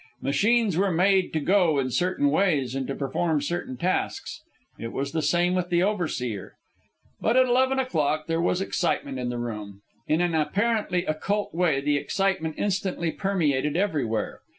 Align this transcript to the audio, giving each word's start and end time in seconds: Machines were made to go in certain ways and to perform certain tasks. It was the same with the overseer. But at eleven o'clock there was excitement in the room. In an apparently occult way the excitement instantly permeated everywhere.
Machines 0.23 0.77
were 0.77 0.89
made 0.91 1.31
to 1.33 1.39
go 1.39 1.77
in 1.77 1.91
certain 1.91 2.31
ways 2.31 2.73
and 2.73 2.87
to 2.87 2.95
perform 2.95 3.39
certain 3.39 3.77
tasks. 3.77 4.41
It 4.79 4.93
was 4.93 5.11
the 5.11 5.21
same 5.21 5.53
with 5.53 5.69
the 5.69 5.83
overseer. 5.83 6.55
But 7.19 7.37
at 7.37 7.45
eleven 7.45 7.77
o'clock 7.77 8.25
there 8.25 8.41
was 8.41 8.61
excitement 8.61 9.19
in 9.19 9.29
the 9.29 9.37
room. 9.37 9.83
In 10.07 10.19
an 10.19 10.33
apparently 10.33 11.05
occult 11.05 11.53
way 11.53 11.81
the 11.81 11.97
excitement 11.97 12.55
instantly 12.57 13.11
permeated 13.11 13.77
everywhere. 13.77 14.41